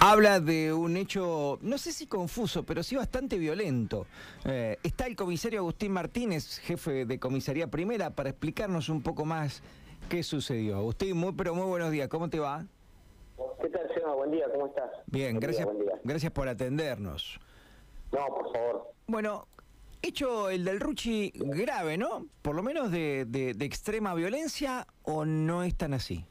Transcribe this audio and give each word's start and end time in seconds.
Habla 0.00 0.38
de 0.38 0.72
un 0.72 0.96
hecho, 0.96 1.58
no 1.60 1.76
sé 1.76 1.90
si 1.92 2.06
confuso, 2.06 2.62
pero 2.62 2.82
sí 2.84 2.94
bastante 2.94 3.36
violento. 3.36 4.06
Eh, 4.44 4.76
está 4.84 5.06
el 5.08 5.16
comisario 5.16 5.58
Agustín 5.60 5.90
Martínez, 5.92 6.58
jefe 6.60 7.04
de 7.04 7.18
comisaría 7.18 7.66
primera, 7.66 8.10
para 8.10 8.30
explicarnos 8.30 8.88
un 8.90 9.02
poco 9.02 9.24
más 9.24 9.60
qué 10.08 10.22
sucedió. 10.22 10.76
Agustín, 10.76 11.16
muy 11.16 11.32
pero 11.32 11.52
muy 11.54 11.66
buenos 11.66 11.90
días, 11.90 12.08
¿cómo 12.08 12.30
te 12.30 12.38
va? 12.38 12.64
¿Qué 13.60 13.68
tal, 13.70 13.88
Seba? 13.92 14.14
Buen 14.14 14.30
día, 14.30 14.46
¿cómo 14.52 14.68
estás? 14.68 14.90
Bien, 15.06 15.32
Buen 15.32 15.40
gracias, 15.40 15.66
día, 15.66 15.74
buen 15.74 15.86
día. 15.86 16.00
gracias 16.04 16.32
por 16.32 16.48
atendernos. 16.48 17.40
No, 18.12 18.26
por 18.28 18.52
favor. 18.52 18.92
Bueno, 19.08 19.48
hecho 20.00 20.48
el 20.48 20.64
del 20.64 20.78
Ruchi 20.78 21.32
grave, 21.34 21.98
¿no? 21.98 22.24
Por 22.42 22.54
lo 22.54 22.62
menos 22.62 22.92
de, 22.92 23.24
de- 23.26 23.52
de 23.54 23.64
extrema 23.64 24.14
violencia, 24.14 24.86
¿o 25.02 25.24
no 25.24 25.64
es 25.64 25.74
tan 25.74 25.92
así? 25.92 26.24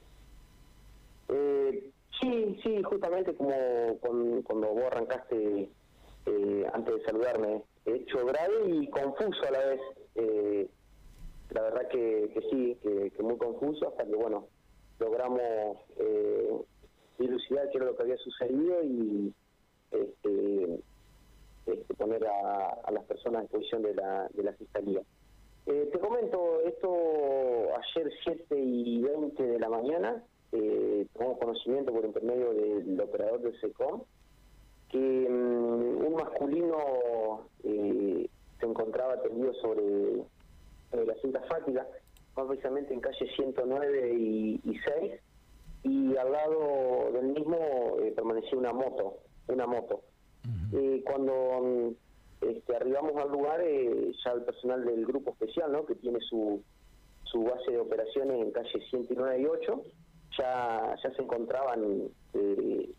Eh, 1.30 1.92
sí, 2.22 2.60
sí, 2.64 2.67
justamente 2.84 3.36
como 3.36 3.98
con- 4.02 4.42
cuando 4.44 4.68
vos 4.70 4.84
arrancaste 4.86 5.70
eh, 6.26 6.66
antes 6.74 6.96
de 6.96 7.04
saludarme, 7.04 7.64
hecho 7.86 8.26
grave 8.26 8.54
y 8.70 8.88
confuso 8.90 9.44
a 9.48 9.52
la 9.52 9.60
vez. 9.60 9.82
Eh, 10.16 10.68
la 11.52 11.62
verdad 11.62 11.88
que, 11.88 12.34
sí, 12.52 12.78
que, 12.84 13.24
muy 13.24 13.38
confuso 13.38 13.88
hasta 13.88 14.06
que, 14.06 14.16
bueno, 14.16 14.48
logramos 15.00 15.42
eh, 15.98 16.52
dilucidar 17.18 17.70
qué 17.70 17.78
era 17.78 17.86
lo 17.86 17.96
que 17.96 18.04
había 18.04 18.18
sucedido 18.18 18.84
y 18.84 19.34
este, 19.92 20.80
este, 21.66 21.94
poner 21.96 22.26
a, 22.28 22.68
a 22.84 22.92
las 22.92 23.06
personas 23.06 23.40
a 23.40 23.42
disposición 23.44 23.82
de 23.84 23.94
la, 23.96 24.28
de 24.34 24.44
la 24.44 24.52
Fiscalía. 24.54 25.02
Eh, 25.68 25.90
te 25.92 26.00
comento, 26.00 26.60
esto 26.66 26.94
ayer 27.96 28.12
7 28.24 28.58
y 28.60 29.02
20 29.02 29.44
de 29.44 29.60
la 29.60 29.70
mañana, 29.70 30.24
eh, 30.52 31.06
tomamos 31.14 31.40
conocimiento 31.40 31.92
por 31.92 32.06
intermedio 32.06 32.54
del 32.54 33.00
operador 33.02 33.42
del 33.42 33.60
SECOM 33.60 34.02
que 34.90 35.28
mm, 35.30 36.06
un 36.06 36.14
masculino 36.16 37.50
eh, 37.64 38.30
se 38.60 38.66
encontraba 38.66 39.22
tendido 39.22 39.54
sobre 39.56 40.24
la 41.06 41.16
cinta 41.22 41.42
fática, 41.42 41.86
más 42.36 42.48
precisamente 42.48 42.94
en 42.94 43.02
calle 43.02 43.28
109 43.36 44.14
y, 44.18 44.62
y 44.64 44.80
6, 44.80 45.22
y 45.84 46.18
al 46.18 46.32
lado 46.32 47.12
del 47.14 47.28
mismo 47.28 47.58
eh, 48.02 48.12
permanecía 48.16 48.58
una 48.58 48.74
moto, 48.74 49.18
una 49.48 49.68
moto. 49.68 50.02
Eh, 50.74 51.04
cuando 51.06 51.34
mm, 51.62 52.46
este, 52.50 52.76
arribamos 52.76 53.16
al 53.18 53.30
lugar, 53.30 53.62
ya 53.62 54.32
el 54.32 54.44
personal 54.44 54.86
del 54.86 55.06
grupo 55.06 55.32
especial, 55.32 55.72
¿no? 55.72 55.86
que 55.86 55.96
tiene 55.96 56.20
su, 56.22 56.64
su 57.24 57.44
base 57.44 57.72
de 57.72 57.80
operaciones 57.80 58.42
en 58.42 58.52
calle 58.52 58.82
109 58.90 59.42
y 59.42 59.46
8, 59.46 59.82
ya, 60.38 60.96
ya 61.04 61.12
se 61.14 61.22
encontraban 61.22 62.10
eh, 62.34 62.90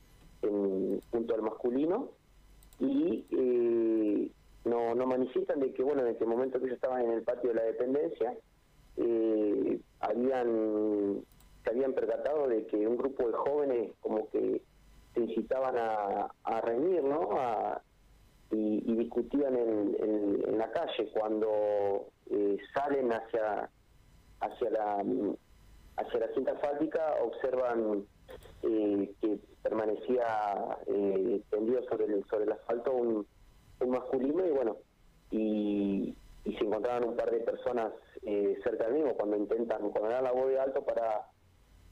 junto 1.11 1.34
al 1.34 1.42
masculino 1.42 2.11
y 2.78 3.27
eh, 3.30 4.30
no, 4.64 4.95
no 4.95 5.06
manifiestan 5.06 5.61
de 5.61 5.72
que, 5.72 5.83
bueno, 5.83 6.06
en 6.06 6.17
el 6.19 6.27
momento 6.27 6.58
que 6.58 6.67
ellos 6.67 6.77
estaban 6.77 7.03
en 7.05 7.12
el 7.12 7.22
patio 7.25 7.50
de 7.50 7.56
la 7.56 7.62
dependencia, 7.64 8.36
eh, 8.97 9.80
habían 10.00 11.25
se 11.64 11.70
habían 11.70 11.92
percatado 11.92 12.48
de 12.48 12.67
que 12.67 12.86
un 12.86 12.97
grupo 12.97 13.27
de 13.28 13.34
jóvenes 13.34 13.92
como 14.00 14.28
que 14.30 14.62
se 15.14 15.20
incitaban 15.20 15.77
a, 15.77 16.30
a 16.45 16.61
reñir, 16.61 17.02
¿no? 17.05 17.30
A- 17.33 17.83
y, 18.50 18.95
discutían 18.97 19.55
en, 19.56 19.95
en- 20.00 20.42
en 20.48 20.58
la 20.58 20.70
calle 20.73 21.11
cuando 21.12 22.06
eh, 22.30 22.56
salen 22.75 23.12
hacia 23.12 23.70
hacia 24.41 24.70
la 24.70 25.05
hacia 25.98 26.20
la 26.20 26.28
cinta 26.34 26.52
asfáltica 26.52 27.16
observan 27.22 28.06
eh, 28.62 29.10
que 29.20 29.38
permanecía 29.62 30.78
eh, 30.86 31.40
tendido 31.50 31.82
sobre 31.84 32.06
el, 32.06 32.24
sobre 32.30 32.44
el 32.44 32.52
asfalto 32.52 32.92
un, 32.92 33.27
un 33.80 33.90
masculino 33.90 34.46
y 34.46 34.50
bueno 34.50 34.77
y, 35.30 36.14
y 36.44 36.56
se 36.56 36.64
encontraban 36.64 37.05
un 37.05 37.16
par 37.16 37.30
de 37.30 37.40
personas 37.40 37.92
eh, 38.23 38.56
cerca 38.62 38.84
del 38.84 38.95
mismo 38.95 39.14
cuando 39.14 39.36
intentan 39.36 39.90
cuando 39.90 40.11
dan 40.11 40.24
la 40.24 40.33
voz 40.33 40.48
de 40.48 40.58
alto 40.58 40.83
para 40.84 41.28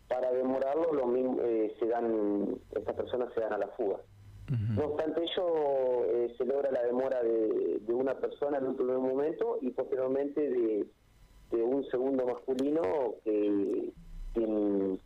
para 0.08 0.32
demorarlo 0.32 0.92
lo 0.92 1.06
mismo 1.06 1.40
eh, 1.42 1.74
se 1.78 1.86
dan 1.86 2.58
estas 2.74 2.94
personas 2.94 3.32
se 3.34 3.40
dan 3.40 3.52
a 3.52 3.58
la 3.58 3.68
fuga. 3.68 3.98
No 4.48 4.84
obstante 4.84 5.24
ello, 5.24 6.04
eh, 6.04 6.32
se 6.38 6.44
logra 6.44 6.70
la 6.70 6.84
demora 6.84 7.20
de, 7.20 7.80
de 7.80 7.92
una 7.92 8.14
persona 8.14 8.58
en 8.58 8.66
un 8.66 8.76
primer 8.76 8.98
momento 8.98 9.58
y 9.60 9.70
posteriormente 9.72 10.40
de, 10.40 10.86
de 11.50 11.62
un 11.62 11.84
segundo 11.86 12.26
masculino 12.26 12.82
que, 13.24 13.92
quien, 14.34 15.00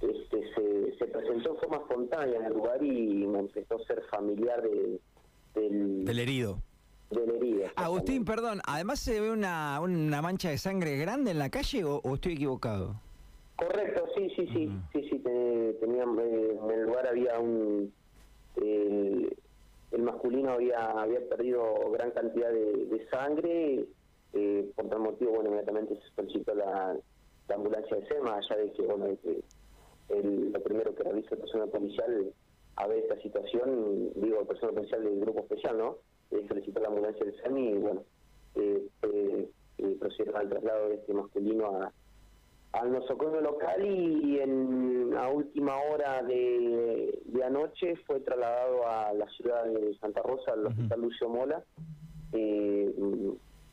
este, 0.00 0.54
se, 0.54 0.96
se 0.98 1.04
presentó 1.06 1.50
en 1.50 1.56
forma 1.58 1.76
espontánea 1.78 2.38
en 2.38 2.44
el 2.46 2.52
lugar 2.52 2.82
y 2.82 3.26
manifestó 3.26 3.78
ser 3.84 4.02
familiar 4.10 4.62
de, 4.62 5.00
del, 5.54 6.04
Del 6.04 6.18
herido. 6.18 6.58
del 7.10 7.30
herido. 7.36 7.66
Agustín, 7.76 8.24
perdón, 8.24 8.60
además 8.66 9.00
se 9.00 9.20
ve 9.20 9.30
una, 9.30 9.80
una 9.80 10.22
mancha 10.22 10.50
de 10.50 10.58
sangre 10.58 10.96
grande 10.96 11.30
en 11.32 11.38
la 11.38 11.50
calle 11.50 11.84
o, 11.84 12.00
o 12.02 12.14
estoy 12.14 12.34
equivocado? 12.34 12.94
Correcto, 13.56 14.04
sí, 14.16 14.28
sí, 14.36 14.46
sí, 14.52 14.70
sí, 14.92 15.08
sí, 15.10 15.18
te- 15.18 15.74
tenían, 15.74 16.18
eh, 16.18 16.58
en 16.64 16.70
el 16.70 16.82
lugar 16.84 17.06
había 17.06 17.38
un, 17.38 17.92
el, 18.56 19.36
el 19.92 20.02
masculino 20.02 20.52
había, 20.52 20.84
había 20.92 21.20
perdido 21.28 21.62
gran 21.92 22.10
cantidad 22.12 22.50
de, 22.50 22.86
de 22.86 23.08
sangre, 23.08 23.84
eh, 24.34 24.70
por 24.74 24.88
tal 24.88 25.00
motivo, 25.00 25.32
bueno, 25.32 25.48
inmediatamente 25.50 25.94
se 25.96 26.14
solicitó 26.14 26.54
la, 26.54 26.96
la 27.48 27.54
ambulancia 27.54 27.96
de 27.96 28.06
SEMA, 28.06 28.36
allá 28.36 28.56
de 28.56 28.72
que, 28.72 28.82
bueno, 28.82 29.04
de 29.06 29.16
que 29.18 29.40
el- 30.10 30.52
lo 30.52 30.62
primero 30.62 30.94
que 30.94 31.02
realiza 31.02 31.34
el 31.34 31.40
personal 31.40 31.68
policial 31.70 32.32
a 32.76 32.86
ver 32.86 32.98
esta 32.98 33.20
situación, 33.20 34.10
digo, 34.16 34.40
el 34.40 34.46
personal 34.46 34.74
policial 34.74 35.04
del 35.04 35.20
grupo 35.20 35.40
especial, 35.40 35.76
¿no? 35.78 35.98
Eh, 36.30 36.44
solicitó 36.48 36.80
la 36.80 36.88
ambulancia 36.88 37.24
del 37.24 37.36
SEMI 37.42 37.68
y, 37.68 37.74
bueno, 37.78 38.04
eh, 38.54 38.88
eh, 39.02 39.96
procedieron 39.98 40.36
al 40.40 40.48
traslado 40.48 40.88
de 40.88 40.94
este 40.96 41.12
masculino 41.14 41.66
a 41.82 41.92
al 42.72 42.90
nosocomio 42.90 43.42
local 43.42 43.84
y 43.84 44.38
en 44.40 45.12
a 45.14 45.28
última 45.28 45.76
hora 45.82 46.22
de, 46.22 47.20
de 47.26 47.44
anoche 47.44 47.96
fue 48.06 48.20
trasladado 48.20 48.86
a 48.88 49.12
la 49.12 49.26
ciudad 49.28 49.64
de 49.66 49.94
Santa 49.98 50.22
Rosa, 50.22 50.52
al 50.54 50.66
hospital 50.68 51.00
Lucio 51.02 51.28
Mola, 51.28 51.62
eh, 52.32 52.90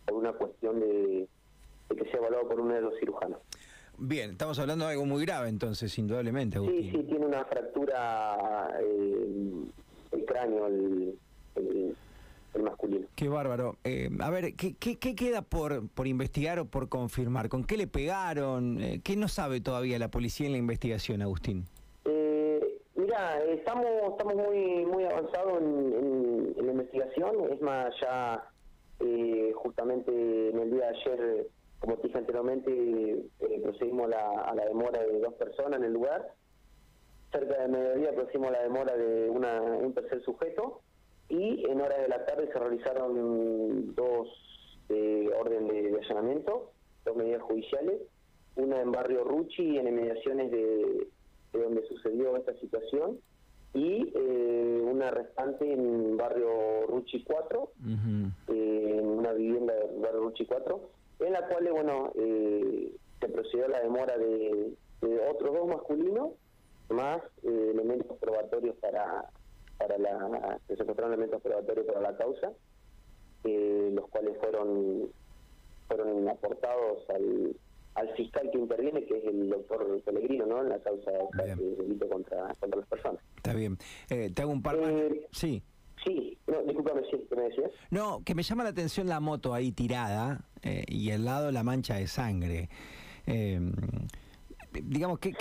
por 0.10 0.18
una 0.20 0.34
cuestión 0.34 0.80
de, 0.80 1.28
de 1.90 1.96
que 1.96 2.04
sea 2.06 2.20
evaluado 2.20 2.48
por 2.50 2.60
un 2.60 2.70
neurocirujano. 2.70 3.38
Bien, 3.98 4.32
estamos 4.32 4.58
hablando 4.60 4.86
de 4.86 4.92
algo 4.94 5.06
muy 5.06 5.26
grave 5.26 5.50
entonces, 5.50 5.98
indudablemente, 5.98 6.58
Agustín. 6.58 6.92
Sí, 6.92 6.92
sí, 6.98 7.04
tiene 7.04 7.26
una 7.26 7.44
fractura 7.46 8.70
eh, 8.82 9.52
el 10.12 10.26
cráneo, 10.26 10.68
el, 10.68 11.18
el- 11.56 11.96
el 12.56 12.64
masculino. 12.64 13.06
Qué 13.16 13.30
bárbaro. 13.30 13.76
Eh, 13.84 14.10
a 14.22 14.30
ver, 14.32 14.56
¿qué, 14.56 14.74
qué, 14.80 14.98
qué 14.98 15.14
queda 15.14 15.44
por, 15.44 15.88
por 15.90 16.08
investigar 16.08 16.58
o 16.60 16.66
por 16.66 16.90
confirmar? 16.90 17.48
¿Con 17.48 17.64
qué 17.64 17.78
le 17.78 17.86
pegaron? 17.86 18.82
Eh, 18.82 19.02
¿Qué 19.04 19.16
no 19.16 19.28
sabe 19.28 19.62
todavía 19.62 20.00
la 20.00 20.10
policía 20.10 20.48
en 20.48 20.54
la 20.54 20.58
investigación, 20.58 21.22
Agustín? 21.22 21.66
Eh, 22.06 22.80
mira, 22.96 23.40
estamos 23.44 23.86
estamos 24.12 24.34
muy 24.34 24.84
muy 24.86 25.04
avanzados 25.04 25.62
en, 25.62 25.94
en- 25.94 26.56
en 26.58 26.66
la 26.66 26.72
investigación. 26.72 27.36
Es 27.52 27.62
más, 27.62 27.94
ya 28.02 28.44
eh, 29.00 29.52
justamente 29.56 30.50
en 30.50 30.60
el 30.60 30.72
día 30.72 30.92
de 30.92 30.98
ayer, 30.98 31.48
como 31.80 31.96
dije 31.98 32.18
anteriormente, 32.18 32.72
eh, 33.40 33.62
procedimos 33.64 34.06
a 34.06 34.10
la, 34.10 34.42
a 34.42 34.56
la 34.56 34.66
demora 34.66 35.04
de 35.04 35.20
dos 35.20 35.34
personas 35.36 35.80
en 35.80 35.86
el 35.86 35.94
lugar. 35.94 36.34
Cerca 37.32 37.62
de 37.62 37.68
mediodía 37.68 38.14
procedimos 38.14 38.50
a 38.50 38.54
la 38.54 38.64
demora 38.64 38.98
de 38.98 39.30
una, 39.30 39.62
un 39.62 39.94
tercer 39.94 40.22
sujeto 40.24 40.82
y 41.30 41.64
en 41.70 41.80
horas 41.80 42.02
de 42.02 42.08
la 42.08 42.26
tarde 42.26 42.50
se 42.52 42.60
realizaron 42.60 43.94
dos 43.94 44.28
eh, 44.90 45.30
órdenes 45.40 45.92
de, 45.92 46.00
allanamiento, 46.00 46.72
dos 47.06 47.16
medidas 47.16 47.44
judiciales, 47.44 48.02
una 48.56 48.82
en 48.82 48.92
barrio 48.92 49.24
Ruchi 49.24 49.78
en 49.78 49.88
inmediaciones 49.88 50.52
de, 50.52 51.08
de 51.54 51.64
donde 51.64 51.86
sucedió 51.88 52.36
esta 52.36 52.54
situación 52.56 53.20
y 53.74 54.12
eh, 54.16 54.82
una 54.84 55.12
restante 55.12 55.72
en 55.72 56.18
barrio 56.18 56.88
Ruchi 56.88 57.24
4 57.24 57.62
Ujú. 57.62 57.72
eh, 58.48 58.49
en 58.49 58.49
una 59.30 59.38
vivienda 59.38 59.74
del 59.74 60.00
barrio 60.00 60.22
Ruchi 60.22 60.46
4, 60.46 60.90
en 61.20 61.34
la 61.34 61.48
cual, 61.48 61.70
bueno, 61.72 62.12
eh, 62.16 62.96
se 63.20 63.30
procedió 63.30 63.66
a 63.66 63.70
la 63.70 63.82
demora 63.82 64.18
de, 64.18 64.74
de 65.02 65.20
otros 65.30 65.54
dos 65.54 65.68
masculinos, 65.68 66.32
más 66.90 67.22
eh, 67.44 67.72
elementos 67.74 68.18
probatorios 68.18 68.76
para, 68.78 69.30
para 69.78 69.98
la, 69.98 70.60
se 70.68 70.74
encontraron 70.74 71.14
elementos 71.14 71.42
probatorios 71.42 71.86
para 71.86 72.02
la 72.02 72.18
causa, 72.18 72.52
eh, 73.44 73.92
los 73.94 74.08
cuales 74.10 74.38
fueron, 74.40 75.10
fueron 75.88 76.28
aportados 76.28 77.08
al, 77.10 77.56
al 77.96 78.10
fiscal 78.16 78.50
que 78.52 78.58
interviene, 78.58 79.06
que 79.06 79.18
es 79.18 79.26
el 79.26 79.50
doctor 79.50 80.02
Pellegrino, 80.04 80.46
¿no? 80.46 80.62
En 80.62 80.70
la 80.70 80.80
causa 80.80 81.12
de 81.12 81.56
delito 81.56 82.10
contra, 82.10 82.54
contra 82.60 82.80
las 82.80 82.90
personas. 82.90 83.22
Está 83.38 83.54
bien. 83.54 83.78
Eh, 84.10 84.32
te 84.34 84.42
hago 84.42 84.52
un 84.52 84.64
par 84.64 84.80
más. 84.80 84.90
Eh, 84.90 85.28
Sí. 85.32 85.62
Sí, 86.04 86.38
no, 86.48 86.62
discúlpame, 86.64 87.02
sí, 87.10 87.18
¿qué 87.30 87.36
me 87.36 87.44
decías? 87.44 87.72
No, 87.90 88.24
que 88.24 88.36
me 88.36 88.44
llama 88.44 88.64
la 88.64 88.70
atención 88.70 89.08
la 89.08 89.20
moto 89.20 89.54
ahí 89.54 89.72
tirada 89.72 90.46
eh, 90.62 90.84
y 90.88 91.12
al 91.12 91.26
lado 91.26 91.52
la 91.52 91.64
mancha 91.64 91.96
de 91.96 92.08
sangre. 92.08 92.70
Eh, 93.28 93.60
digamos, 94.72 95.20
que, 95.20 95.34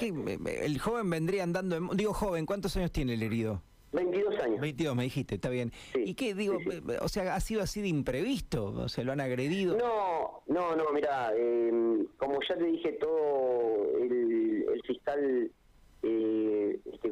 el 0.62 0.78
joven 0.78 1.10
vendría 1.10 1.42
andando, 1.42 1.76
en 1.76 1.88
digo 1.96 2.12
joven, 2.12 2.46
¿cuántos 2.46 2.76
años 2.76 2.90
tiene 2.90 3.14
el 3.14 3.22
herido? 3.22 3.62
22 3.92 4.38
años. 4.40 4.60
22 4.60 4.96
me 4.96 5.04
dijiste, 5.04 5.36
está 5.36 5.48
bien. 5.48 5.72
¿Y 5.94 6.14
qué 6.14 6.34
digo? 6.34 6.58
O 7.00 7.08
sea, 7.08 7.34
¿ha 7.34 7.40
sido 7.40 7.62
así 7.62 7.80
de 7.80 7.88
imprevisto? 7.88 8.66
¿O 8.66 8.88
sea, 8.88 9.02
lo 9.04 9.12
han 9.12 9.20
agredido? 9.20 9.76
No, 9.78 10.42
no, 10.46 10.76
no, 10.76 10.92
mira, 10.92 11.32
em, 11.34 12.06
como 12.18 12.38
ya 12.46 12.56
te 12.56 12.64
dije, 12.64 12.92
todo 12.92 13.96
el, 13.98 14.66
el 14.74 14.82
fiscal, 14.82 15.18
eh, 15.24 15.50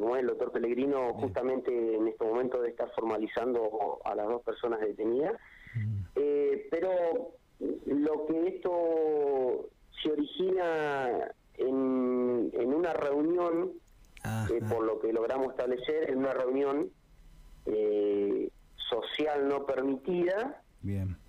como 0.07 0.15
es 0.15 0.21
el 0.21 0.27
doctor 0.27 0.53
Pellegrino, 0.53 1.13
justamente 1.15 1.95
en 1.95 2.07
este 2.07 2.23
momento 2.23 2.61
de 2.61 2.69
estar 2.69 2.89
formalizando 2.95 3.99
a 4.05 4.15
las 4.15 4.25
dos 4.25 4.41
personas 4.41 4.79
detenidas. 4.79 5.33
Eh, 6.15 6.65
pero 6.71 7.33
lo 7.59 8.25
que 8.25 8.47
esto 8.47 9.69
se 10.01 10.11
origina 10.13 11.29
en, 11.57 12.51
en 12.53 12.73
una 12.73 12.93
reunión 12.93 13.73
eh, 14.49 14.61
por 14.69 14.85
lo 14.85 14.97
que 15.01 15.11
logramos 15.11 15.49
establecer 15.49 16.09
en 16.09 16.19
una 16.19 16.33
reunión 16.33 16.89
eh, 17.65 18.49
social 18.89 19.49
no 19.49 19.65
permitida, 19.65 20.61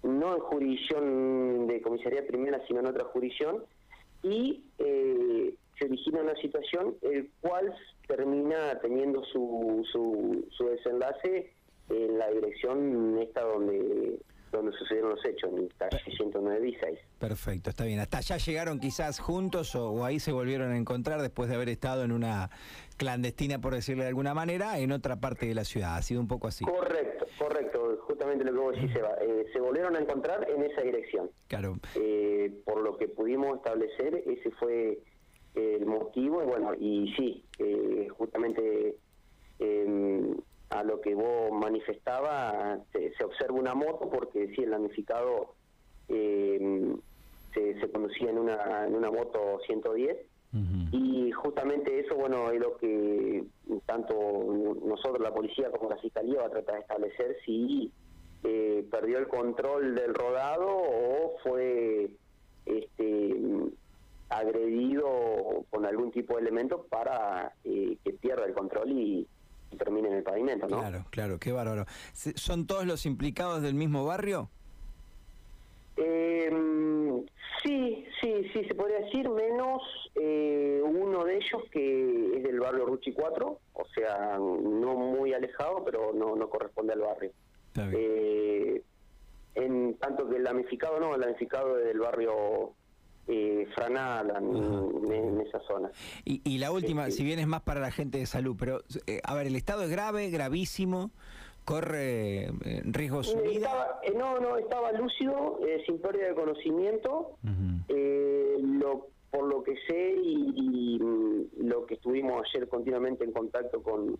no 0.04 0.36
en 0.36 0.40
jurisdicción 0.40 1.66
de 1.66 1.82
comisaría 1.82 2.24
primera, 2.28 2.64
sino 2.68 2.78
en 2.78 2.86
otra 2.86 3.06
jurisdicción, 3.06 3.64
y 4.22 4.66
eh, 4.78 5.17
se 5.78 5.84
origina 5.86 6.20
una 6.20 6.34
situación 6.36 6.96
el 7.02 7.30
cual 7.40 7.74
termina 8.06 8.78
teniendo 8.80 9.22
su, 9.24 9.86
su, 9.92 10.46
su 10.50 10.66
desenlace 10.66 11.52
en 11.88 12.18
la 12.18 12.30
dirección 12.30 13.18
esta 13.18 13.42
donde 13.42 14.18
donde 14.52 14.72
sucedieron 14.78 15.10
los 15.10 15.24
hechos, 15.24 15.50
en 15.52 15.68
calle 15.76 15.98
109 16.16 16.60
16. 16.60 16.98
Perfecto, 17.18 17.70
está 17.70 17.84
bien. 17.84 18.00
¿Hasta 18.00 18.18
allá 18.18 18.36
llegaron 18.38 18.80
quizás 18.80 19.18
juntos 19.18 19.74
o, 19.74 20.04
ahí 20.04 20.20
se 20.20 20.32
volvieron 20.32 20.72
a 20.72 20.76
encontrar 20.76 21.20
después 21.20 21.48
de 21.48 21.56
haber 21.56 21.68
estado 21.68 22.04
en 22.04 22.12
una 22.12 22.50
clandestina, 22.96 23.60
por 23.60 23.74
decirle 23.74 24.04
de 24.04 24.08
alguna 24.08 24.34
manera, 24.34 24.78
en 24.78 24.92
otra 24.92 25.16
parte 25.16 25.46
de 25.46 25.54
la 25.54 25.64
ciudad? 25.64 25.96
Ha 25.96 26.02
sido 26.02 26.20
un 26.20 26.28
poco 26.28 26.48
así. 26.48 26.64
Correcto, 26.64 27.26
correcto. 27.38 27.98
Justamente 28.06 28.44
lo 28.44 28.52
que 28.52 28.58
vos 28.58 28.74
decís, 28.74 28.92
Seba. 28.92 29.14
Eh, 29.20 29.46
se 29.52 29.60
volvieron 29.60 29.96
a 29.96 30.00
encontrar 30.00 30.48
en 30.48 30.62
esa 30.62 30.80
dirección. 30.80 31.30
Claro. 31.48 31.78
Eh, 31.94 32.62
por 32.64 32.82
lo 32.82 32.96
que 32.96 33.08
pudimos 33.08 33.56
establecer, 33.58 34.22
ese 34.26 34.50
fue 34.52 34.98
el 35.58 35.86
motivo. 35.86 36.42
Y 36.42 36.46
bueno, 36.46 36.74
y 36.78 37.14
sí, 37.16 37.44
eh, 37.58 38.08
justamente 38.16 38.96
em, 39.58 40.36
a 40.70 40.82
lo 40.84 41.00
que 41.00 41.14
vos 41.14 41.50
manifestaba, 41.52 42.78
se, 42.92 43.24
observa 43.24 43.58
una 43.58 43.74
moto 43.74 44.08
porque 44.10 44.48
sí, 44.54 44.62
el 44.62 44.70
damnificado 44.70 45.54
eh, 46.08 46.94
se, 47.54 47.90
conducía 47.90 48.30
en 48.30 48.38
una, 48.38 48.86
en 48.86 48.94
una 48.94 49.10
moto 49.10 49.58
110 49.66 50.16
y 50.92 51.30
justamente 51.32 52.00
eso, 52.00 52.14
bueno, 52.14 52.50
es 52.50 52.58
lo 52.58 52.78
que 52.78 53.44
tanto 53.84 54.14
nosotros, 54.82 55.20
la 55.20 55.34
policía 55.34 55.70
como 55.70 55.90
la 55.90 55.98
fiscalía 55.98 56.40
va 56.40 56.46
a 56.46 56.50
tratar 56.50 56.76
de 56.76 56.80
establecer 56.80 57.36
si 57.44 57.92
eh, 58.44 58.86
perdió 58.90 59.18
el 59.18 59.28
control 59.28 59.94
del 59.94 60.14
rodado 60.14 60.66
o 60.68 61.34
fue 61.42 62.08
este 62.64 63.36
agredido 64.30 65.64
con 65.70 65.77
algún 65.88 66.10
tipo 66.10 66.34
de 66.34 66.42
elemento 66.42 66.86
para 66.88 67.52
eh, 67.64 67.96
que 68.04 68.12
pierda 68.12 68.44
el 68.44 68.54
control 68.54 68.92
y, 68.92 69.26
y 69.70 69.76
termine 69.76 70.08
en 70.08 70.14
el 70.14 70.22
pavimento, 70.22 70.68
¿no? 70.68 70.78
Claro, 70.78 71.04
claro, 71.10 71.38
qué 71.38 71.52
bárbaro. 71.52 71.86
¿Son 72.12 72.66
todos 72.66 72.86
los 72.86 73.06
implicados 73.06 73.62
del 73.62 73.74
mismo 73.74 74.04
barrio? 74.04 74.50
Eh, 75.96 76.50
sí, 77.62 78.06
sí, 78.20 78.50
sí, 78.52 78.64
se 78.64 78.74
podría 78.74 79.00
decir, 79.00 79.28
menos 79.28 79.82
eh, 80.14 80.80
uno 80.84 81.24
de 81.24 81.36
ellos 81.36 81.62
que 81.72 82.36
es 82.36 82.42
del 82.42 82.60
barrio 82.60 82.86
Ruchi 82.86 83.12
4, 83.12 83.58
o 83.72 83.84
sea, 83.94 84.38
no 84.38 84.94
muy 84.94 85.32
alejado, 85.32 85.84
pero 85.84 86.12
no, 86.12 86.36
no 86.36 86.48
corresponde 86.48 86.92
al 86.92 87.00
barrio. 87.00 87.32
Eh, 87.76 88.82
en 89.54 89.94
tanto 89.98 90.28
que 90.28 90.36
el 90.36 90.44
damnificado 90.44 90.98
no, 91.00 91.14
el 91.14 91.20
damnificado 91.20 91.78
es 91.78 91.86
del 91.86 91.98
barrio 91.98 92.74
eh, 93.30 93.66
frenada 93.74 94.38
en, 94.38 95.40
esa 95.42 95.60
zona. 95.60 95.90
Y, 96.24 96.56
la 96.56 96.72
última, 96.72 97.10
si 97.10 97.24
bien 97.24 97.38
es 97.38 97.46
más 97.46 97.60
para 97.60 97.78
la 97.78 97.90
gente 97.90 98.16
de 98.16 98.24
salud, 98.24 98.56
pero 98.58 98.80
eh, 99.06 99.20
a 99.22 99.34
ver, 99.34 99.46
el 99.46 99.54
estado 99.54 99.82
es 99.82 99.90
grave, 99.90 100.30
gravísimo, 100.30 101.10
corre 101.66 102.46
eh, 102.46 102.82
riesgo 102.84 103.22
su 103.22 103.38
vida. 103.42 104.00
no, 104.16 104.40
no, 104.40 104.56
estaba 104.56 104.92
lúcido, 104.92 105.60
sin 105.84 105.98
pérdida 105.98 106.28
de 106.28 106.34
conocimiento, 106.34 107.36
lo, 108.60 109.08
por 109.30 109.44
lo 109.44 109.62
que 109.62 109.76
sé 109.86 110.14
y, 110.22 110.98
mm, 110.98 111.66
lo 111.68 111.84
que 111.84 111.94
estuvimos 111.94 112.42
ayer 112.48 112.66
continuamente 112.66 113.24
en 113.24 113.32
contacto 113.32 113.82
con, 113.82 114.18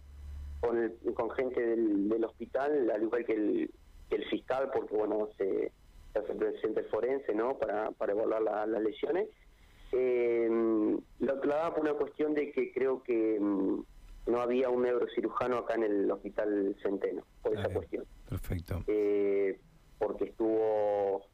con, 0.61 0.93
con 1.15 1.31
gente 1.31 1.65
del, 1.65 2.25
hospital, 2.25 2.91
al 2.91 3.03
igual 3.05 3.25
que 3.25 3.33
el, 3.33 3.71
que 4.11 4.17
el 4.17 4.25
fiscal, 4.27 4.71
porque 4.71 4.95
bueno, 4.95 5.31
se 5.39 5.73
se 6.13 6.35
presente 6.35 6.83
forense, 6.85 7.35
¿no? 7.35 7.59
Para, 7.59 7.91
para 7.93 8.13
evaluar 8.13 8.43
las 8.43 8.83
lesiones. 8.83 9.29
Eh, 9.93 10.49
lo 11.21 11.33
aclaraba 11.33 11.75
por 11.75 11.85
una 11.85 11.95
cuestión 11.95 12.35
de 12.35 12.53
que 12.53 12.73
creo 12.73 13.03
que 13.03 13.39
mm, 13.41 13.83
no 14.27 14.41
había 14.41 14.69
un 14.69 14.83
neurocirujano 14.83 15.59
acá 15.59 15.75
en 15.75 15.85
el 15.85 16.11
hospital 16.11 16.77
Centeno, 16.83 17.25
por 17.43 17.59
esa 17.59 17.69
cuestión. 17.71 18.05
Perfecto. 18.29 18.85
Eh, 18.87 19.59
porque 19.99 20.25
estuvo 20.25 21.29